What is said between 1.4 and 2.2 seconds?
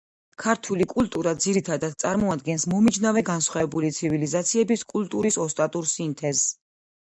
ძირითადად